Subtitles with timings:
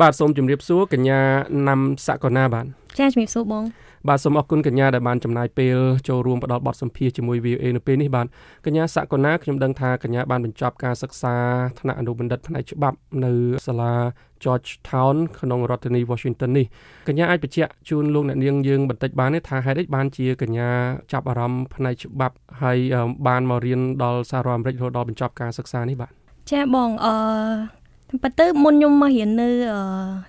[0.00, 1.20] បាទសូមជម្រាបសួរកញ្ញា
[1.68, 2.66] ណាំសកលណាបាទ
[2.98, 3.64] ចាជំរាបសួរបង
[4.08, 5.76] បាទសូមអរគុណកញ្ញាដែលបានចំណាយពេល
[6.08, 8.26] ចូលរួមផ្ដល់បទសម្ភាសជាមួយ VOA នៅពេលនេះបាទ
[8.66, 11.36] កញ្ញាសកលណាខ្ញុំដឹងថាកញ្ញាបានបញ្ចប់ការសិក្សា
[11.80, 13.32] ថ្នាក់អនុបណ្ឌិតផ្នែកច្បាប់នៅ
[13.66, 13.94] សាលា
[14.44, 16.66] Georgetown ក្នុងរដ្ឋធានី Washington នេះ
[17.08, 20.70] កញ្ញាអាចបញ្ជាក់ជូនលោកអ្នកនាងយើងបន្តិចបានទេថាហេតុអីបានជាកញ្ញា
[21.12, 22.78] ចាប់អារម្មណ៍ផ្នែកច្បាប់ហើយ
[23.26, 26.10] បានមករៀនដល់សហរដ្ឋអាមេរិករហូតដល់បញ្ចប់ការសិក្សានេះបាទ
[26.50, 27.14] ចាបងអឺ
[28.10, 29.48] ប៉ុន្តែមុនខ្ញុំមករៀននៅ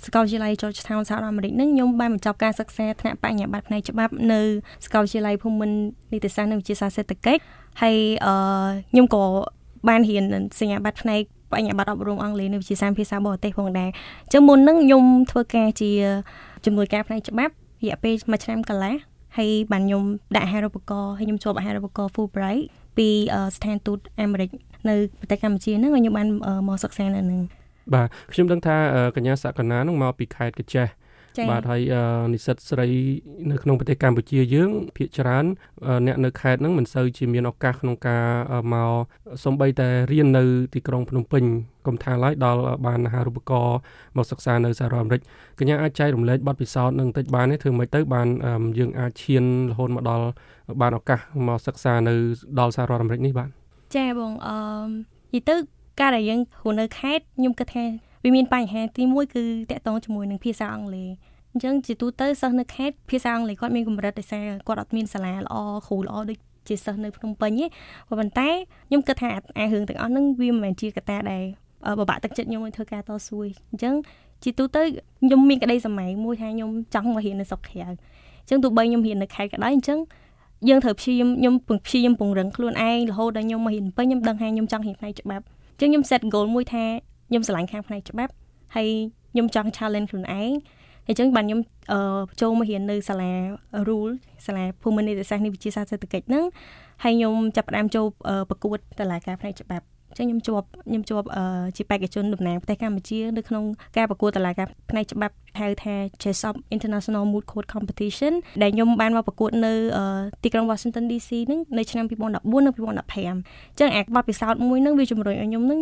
[0.05, 4.41] សាកលវិទ្យាល័យ Georgetown សហរដ្ឋអាមេរិកហ្នឹងខ្ញុំបានបញ្ចប់ការសិក្សាថ្នាក់បញ្ញាបត្រផ្នែកច្បាប់នៅ
[4.85, 5.77] សាកលវិទ្យាល័យភូមិន្ទ
[6.13, 7.41] នីតិសាស្ត្រនិងវិទ្យាសាស្ត្រសេដ្ឋកិច្ច
[7.81, 8.33] ហើយអឺ
[8.91, 9.23] ខ្ញុំក៏
[9.87, 10.23] បានរៀន
[10.59, 11.21] សញ្ញាបត្រផ្នែក
[11.53, 13.89] បញ្ញាបត្រអប់រំអង់គ្លេសនៅវិទ្យាសាស្ត្រភាសាបរទេសផងដែរ
[14.25, 15.91] អញ្ចឹងមុនហ្នឹងខ្ញុំធ្វើការជា
[16.65, 18.95] ជំនួយការផ្នែកច្បាប់រយៈពេល1ឆ្នាំកន្លះ
[19.37, 20.03] ហើយបានខ្ញុំ
[20.35, 22.63] ដាក់អាហារូបករណ៍ហើយខ្ញុំជាប់អាហារូបករណ៍ Fulbright
[22.97, 23.07] ពី
[23.55, 24.49] ស្ថានទូតអាមេរិក
[24.89, 26.27] នៅប្រទេសកម្ពុជាហ្នឹងហើយខ្ញុំបាន
[26.67, 27.39] មកសិក្សានៅនឹង
[27.93, 28.77] បាទខ្ញុំដឹងថា
[29.15, 30.87] កញ្ញាសកណានឹងមកពីខេត្តកញ្ចេះ
[31.51, 31.81] បាទហើយ
[32.33, 32.87] និស្សិតស្រី
[33.51, 35.45] នៅក្នុងប្រទេសកម្ពុជាយើងភាគច្រើន
[36.07, 38.25] អ្នកនៅខេត្តហ្នឹងមិនសូវជាមានឱកាសក្នុងការ
[38.73, 38.91] មក
[39.43, 41.43] សំបីតែរៀននៅទីក្រុងភ្នំពេញ
[41.87, 43.77] កុំថាឡើយដល់បានអាហារូបករណ៍
[44.17, 45.21] មកសិក្សានៅសហរដ្ឋអាមេរិក
[45.59, 48.27] កញ្ញាអាចចែករំលែកបទពិសោធន៍នឹងបន្តិចបានទេធ្វើម៉េចទៅបាន
[48.79, 50.25] យើងអាចឈានរហូតមកដល់
[50.81, 52.15] បានឱកាសមកសិក្សានៅ
[52.59, 53.49] ដល់សហរដ្ឋអាមេរិកនេះបាទ
[53.95, 54.57] ចាបងអឺ
[55.35, 57.85] និយាយទៅ ការដែលយើងរស់នៅខេត្តខ្ញុំគិតថា
[58.23, 61.09] វាមានបញ្ហាទី1គឺតកតងជាមួយនឹងភាសាអង់គ្លេស
[61.51, 65.55] អញ្ចឹងជាទូទៅសិស្សនៅខេត្តភាសាអង់គ្លេសគាត់មានកម្រិតដោយសារគាត់អត់មានសាលាល្អ
[65.87, 66.37] គ្រូល្អដូច
[66.67, 67.65] ជាសិស្សនៅភ្នំពេញទេ
[68.09, 68.49] ប៉ុន្តែ
[68.87, 71.43] ខ្ញុំគិតថាអារឿងទាំងអស់ហ្នឹងវាមិនមែនជាកត្តាដែល
[71.99, 73.37] បបាក់ទឹកចិត្តខ្ញុំឲ្យធ្វើការតស៊ូ
[73.71, 73.93] អញ្ចឹង
[74.43, 74.81] ជាទូទៅ
[75.23, 79.99] ខ្ញុំមានក្តីសម័យមួយថាខ្ញុំចង់មករៀននៅស្រុកក្រៅអញ្ចឹងទោះបីខ្ញុំរៀននៅខេត្តក៏ដោយអញ្ចឹង
[80.69, 81.53] យើងត្រូវព្យាយាមខ្ញុំ
[81.85, 85.45] ព្យាយាមពង្រឹងខ្លួនឯងរហូតដល់ខ្ញុំមករៀនពេញខ្ញុំដឹងថាខ្ញុំចង់រៀនផ្នែកច្បាប់
[85.79, 86.85] អញ្ចឹងខ្ញុំ set goal មួយថា
[87.29, 88.33] ខ្ញុំឆ្លាញ់ខាងផ្នែកច្បាប់
[88.75, 88.89] ហើយ
[89.31, 90.49] ខ្ញុំចង់ challenge ខ្លួនឯងហើយ
[91.07, 91.61] អញ្ចឹងបានខ្ញុំ
[92.41, 93.31] ចូលមករៀននៅសាលា
[93.87, 94.13] rule
[94.45, 96.45] សាលាភូមិនីតិសាស្ត្រនៃវិទ្យាសាស្ត្រសេដ្ឋកិច្ចហ្នឹង
[97.03, 98.05] ហើយខ្ញុំចាប់ផ្ដើមចូល
[98.49, 99.85] ប្រកួតតឡាការផ្នែកច្បាប់
[100.17, 101.27] ចឹងខ្ញុំជាប់ខ្ញុំជាប់
[101.77, 103.63] ជាបេក្ខជនតំណាងប្រទេសកម្ពុជានៅក្នុង
[103.97, 109.73] ការប្រកួតតឡាការផ្នែកច្បាប់ ហៅថា JSOP International Moot Court Competition ដែលខ្ញុំបានមកប្រកួតនៅ
[110.43, 115.81] ទីក្រុង Washington DC ហ្នឹងនៅឆ្នាំ2014និង2015អញ្ចឹងអាបទពិសោធន៍មួយហ្នឹងវាជំរុញឲ្យខ្ញុំហ្នឹង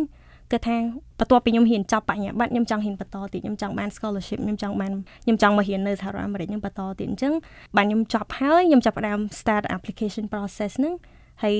[0.52, 0.76] គឺថា
[1.18, 4.92] បន្ទាប់ពីខ្ញុំហ៊ានចប់បញ្ញាបត្រខ្ញុំចង់ហ៊ានបន្តទៀតខ្ញុំចង់បាន scholarship ខ្ញុំចង់បាន
[5.24, 7.32] ខ្ញុំចង់មករៀននៅសហរដ្ឋអាមេរិកខ្ញុំបន្តទៀតអញ្ចឹង
[7.76, 10.94] បានខ្ញុំចប់ហើយខ្ញុំចាប់ផ្ដើម start application process ហ្នឹង
[11.42, 11.56] ហើយ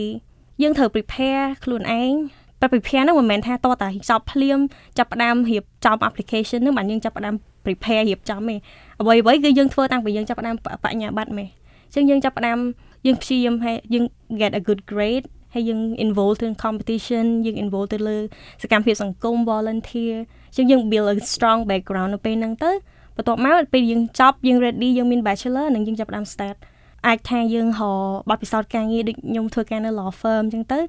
[0.62, 2.12] យើងត្រូវ prepare ខ្លួនឯង
[2.60, 4.58] តែ prepare ហ្នឹងមិនមែនថាតតែចប់ភ្លាម
[4.98, 7.34] ចាប់ផ្ដើមរៀបចំ application ហ្នឹងបានយើងចាប់ផ្ដើម
[7.66, 8.56] prepare រៀបចំទេ
[9.00, 12.58] អ្វីអ្វីគឺយើងធ្វើតាំងពីយើងចាប់ផ្ដើមបញ្ញាបត្រមេអញ្ចឹងយើងចាប់ផ្ដើម
[13.06, 14.04] យើងព្យាយាមឲ្យយើង
[14.40, 18.18] get a good grade ហើយយើង involve ទៅ competition យើង involve ទៅលើ
[18.62, 20.14] សកម្មភាពសង្គម volunteer
[20.54, 22.72] ជាងយើង build a strong background នៅពេលហ្នឹងទៅ
[23.16, 26.56] បន្ទាប់មកពេលយើងចប់យើង ready យើងមាន bachelor និងយើងចាប់ផ្ដើម start
[27.06, 30.80] អាចថាយើងរកបទពិសោធន៍ការងារដូចខ្ញុំធ្វើការនៅ law firm អញ្ចឹងទៅ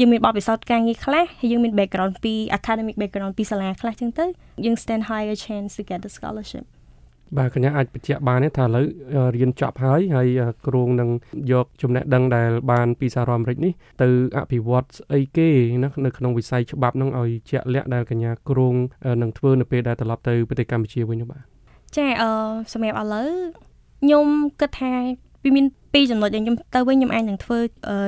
[0.00, 4.26] យើងមានបទពិសោធន៍ការងារខ្លះហើយយើងមាន background ពី academic background ពីសាលាខ្លះអញ្ចឹងទៅ
[4.64, 6.66] យើង stand higher chance to get the scholarship
[7.38, 8.86] បាទកញ្ញាអាចបញ្ជាក់បានទេថាឥឡូវ
[9.36, 10.28] រៀនចប់ហើយហើយ
[10.66, 11.10] គ្រងនឹង
[11.52, 13.72] យកចំណេះដឹងដែលបានពីសហរដ្ឋអាមេរិកនេះ
[14.02, 15.48] ទៅអភិវឌ្ឍស្អីគេ
[15.82, 18.74] ណានៅក្នុងវិស័យច្បាប់នឹងឲ្យជាក់លាក់ដែលកញ្ញាគ្រង
[19.22, 21.42] នឹងធ្វើនៅពេលដែលត្រឡប់ទៅប្រទេសកម្ពុជាវិញបាទ
[21.96, 22.30] ចាអឺ
[22.72, 23.28] សម្រាប់ឥឡូវ
[24.02, 24.26] ខ្ញុំ
[24.60, 24.92] គិតថា
[25.44, 27.58] វាមានពីរចំណុចដែលខ្ញុំទៅវិញខ្ញុំអាចនឹងធ្វើ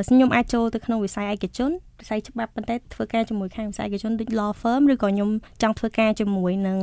[0.08, 5.30] ខ្ញុំអាចចូលទៅក្នុងវិស័យឯកជនវិស័យច្បាប់ប៉ុន្តែធ្វើការជាមួយខាងវិស័យឯកជនដូច law firm ឬក៏ខ្ញុំ
[5.62, 6.78] ចង់ធ្វើការជាមួយនឹង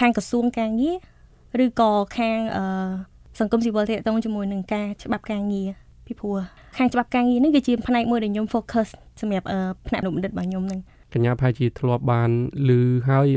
[0.00, 0.96] ខាងក្រសួងការងារ
[1.64, 2.64] ឬក៏ខាងអឺ
[3.40, 5.68] សង្គមស៊ីវិលទាក់ទងជាមួយនឹងការច្បាប់ការងារ
[6.06, 6.36] ពីព្រោះ
[6.78, 8.88] ខាងច្បាប់ការងារនេះគឺជាផ្នែកមួយដែលខ្ញុំ focus
[9.20, 9.46] សម្រាប់
[9.88, 10.80] ផ្នែកអនុបណ្ឌិតរបស់ខ្ញុំហ្នឹង
[11.14, 12.30] កញ្ញាផាជាធ្លាប់បាន
[12.68, 12.70] ឮ
[13.08, 13.28] ហើយ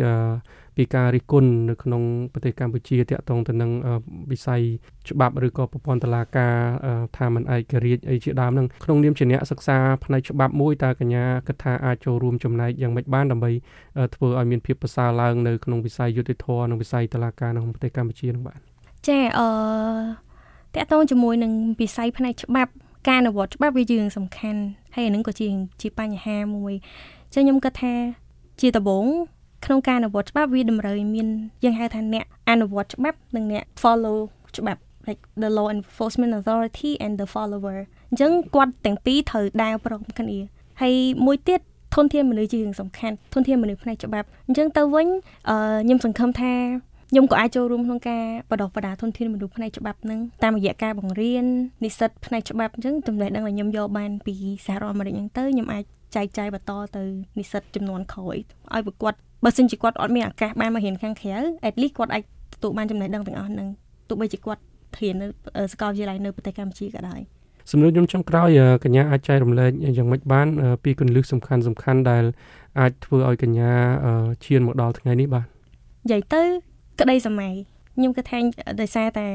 [0.78, 2.02] ពីការរិះគន់នៅក្នុង
[2.34, 3.72] ប្រទេសកម្ពុជាតាក់ទងទៅនឹង
[4.32, 4.62] វិស័យ
[5.10, 6.56] ច្បាប់ឬក៏ប្រព័ន្ធតុលាការ
[7.18, 13.52] ថាมันឯករាជ្យអីជាដើមហ្នឹងក្នុងនាមជាអ្នកសិក្សាផ្នែកច្បាប់មួយតើកញ្ញាគិតថាអាចចូលរួមចំណែកយ៉ាងម៉េចបានដើម្បី
[14.16, 18.60] ធ្វើឲ្យមានភាពប្រសើរឡើងនៅក្នុងវិស័យយុតិធធម៌និងវិស័យតុលាការនៅក្នុងប្រទេសកម្ពុជានោះបាទ
[19.08, 19.48] ចាអឺ
[20.76, 21.52] តកតងជាមួយនឹង
[21.82, 22.72] វិស័យផ្នែកច្បាប់
[23.08, 24.62] ការអនុវត្តច្បាប់វាជារឿងសំខាន់
[24.96, 25.48] ហើយអានឹងក៏ជា
[25.82, 26.74] ជាបញ្ហាមួយ
[27.34, 27.94] ចឹងខ្ញុំគិតថា
[28.62, 29.06] ជាដំបូង
[29.66, 31.28] ក្នុងការអនុវត្តច្បាប់វាតម្រូវឲ្យមាន
[31.64, 34.18] យើងហៅថាអ្នកអនុវត្តច្បាប់និងអ្នក follow
[34.58, 37.78] ច្បាប់ like the law enforcement authority and the follower
[38.10, 40.38] អញ្ចឹងគាត់ទាំងពីរត្រូវដើរព្រមគ្នា
[40.82, 40.94] ហើយ
[41.26, 41.62] មួយទៀត
[41.96, 45.08] ធនធានមនុស្សជារឿងសំខាន់ធនធានមនុស្សផ្នែកច្បាប់អញ្ចឹងទៅវិញ
[45.50, 46.54] អឺខ្ញុំសង្ឃឹមថា
[47.12, 51.46] ខ្ញុំក៏អាចចូលរួមក្នុងការបដិបដាធនធានមនុស្សផ្នែកច្បាប់ហ្នឹងតាមរយៈការបង្រៀន
[51.84, 54.36] និស្សិតផ្នែកច្បាប់អញ្ចឹងចំណេះដឹងដែលខ្ញុំយកបានពី
[54.66, 55.84] សហរដ្ឋអាមេរិកហ្នឹងទៅខ្ញុំអាច
[56.16, 57.04] ចែកចាយបន្តទៅ
[57.38, 58.38] និស្សិតចំនួនក្រោយ
[58.74, 59.14] ឲ្យប្រកួត
[59.46, 61.38] បបើសិនជាគាត់អត់មានឱកាសបានមករៀនខាងក្រៅ
[61.68, 63.68] at least គាត់អាចទទួលបានចំណេះដឹងទាំងអស់ហ្នឹង
[64.10, 64.62] ទោះបីជាគាត់
[65.00, 65.28] រៀននៅ
[65.72, 67.20] សាកលវិទ្យាល័យនៅប្រទេសកម្ពុជាក៏ដោយ
[67.72, 68.50] សំណួរខ្ញុំចុងក្រោយ
[68.84, 70.48] កញ្ញាអាចចែករំលែកយ៉ាងម៉េចបាន
[70.84, 72.24] ពីគន្លឹះសំខាន់សំខាន់ដែល
[72.80, 73.72] អាចធ្វើឲ្យកញ្ញា
[74.46, 76.42] ឈានមកដល់ថ្ងៃនេះបាទនិយាយទៅ
[77.00, 77.54] ក្តីសម័យ
[77.96, 78.40] ខ្ញុំគិតថា
[78.82, 79.28] ដោយសារតែ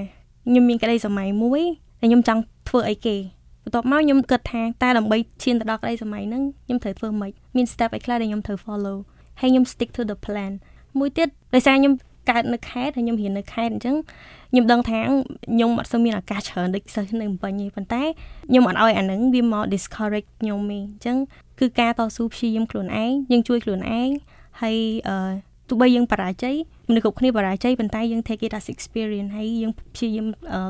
[0.48, 1.62] ខ្ញុំមានក្តីសម័យមួយ
[2.00, 3.16] ដែលខ្ញុំចង់ធ្វើអីគេ
[3.64, 8.96] បន្ទាប់មកខ្ញុំគិតថាតើដើម្បីឈានទៅដល់ក្តីសម័យហ្នឹងខ្ញុំត្រូវធ្វើម៉េចមាន step អីខ្លះដែលខ្ញុំត្រូវ follow
[9.40, 10.52] ហើយខ្ញុំ stick to the plan
[10.98, 11.92] មួយទៀតដោយសារខ្ញុំ
[12.30, 13.96] កើតនៅខេត្តហើយខ្ញុំរៀននៅខេត្តអញ្ចឹង
[14.50, 14.98] ខ្ញុំដឹងថា
[15.52, 18.02] ខ្ញុំអត់សូវមានឱកាសច្រើនដូចសិស្សនៅបំពេញទេប៉ុន្តែ
[18.48, 21.16] ខ្ញុំអត់ឲ្យអានឹងវាមក discourage ខ្ញុំទេអញ្ចឹង
[21.60, 24.08] គឺការតស៊ូព្យាយាមខ្លួនឯងយើងជួយខ្លួនឯង
[24.60, 24.76] ហើយ
[25.08, 25.32] អឺ
[25.68, 26.54] ទោះបីយើងបរាជ័យ
[26.88, 30.26] មនុស្សគ្រប់គ្នាបរាជ័យប៉ុន្តែយើង take it as experience ហើយយើងព្យាយាម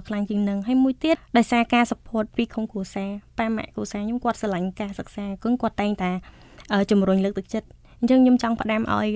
[0.09, 6.11] ខ្លាំងជាងនឹងហើយមួយទៀតដោយសារការ support ពីក្នុងគ្រួសារប៉ាម៉ាក់គ្រួសារខ្ញុំគាត់ស្រឡាញ់ការសិក្សាគឺគាត់តែងតែ
[6.91, 7.67] ជំរុញលើកទឹកចិត្ត
[8.01, 9.09] អញ្ចឹងខ្ញុំចង់ផ្ដាំឲ្យ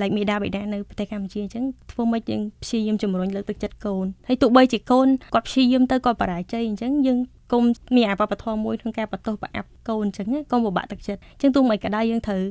[0.00, 7.18] like មេដាបេដានៅប្រទេសកម្ពុជាអញ្ចឹងធ្វើម៉េចយើងព្យាយាមជំរុញលើកទឹកចិត្តកូនហើយទោះបីជាកូនគាត់ព្យាយាមទៅគាត់បរាជ័យអញ្ចឹងយើង
[7.52, 7.62] គុំ
[7.96, 12.42] មានអាបបធម៌មួយក្នុងការបន្ទោសប្រអាប់កូនអញ្ចឹងកុំពិបាកទឹកចិត្តអញ្ចឹងទោះមិនក៏ដោយយើងត្រូវ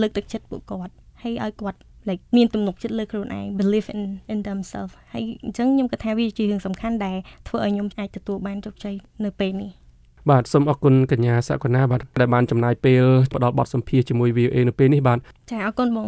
[0.00, 0.92] លើកទឹកចិត្តពួកគាត់
[1.22, 4.02] ហើយឲ្យគាត់ like មានទំនុកចិត្តលើខ្លួនឯង believe in
[4.32, 7.16] in themselves ហើយអញ្ចឹងខ្ញុំគិតថាវាជារឿងសំខាន់ដែល
[7.48, 8.94] ធ្វើឲ្យខ្ញុំអាចទទួលបានជោគជ័យ
[9.24, 9.70] នៅពេលនេះ
[10.30, 13.04] បាទសូមអរគុណកញ្ញាសកណាបាទដែលបានចំណាយពេល
[13.34, 15.18] ផ្ដល់បទសម្ភាសជាមួយ VOA នៅពេលនេះបាទ
[15.50, 16.06] ចាអរគុណបង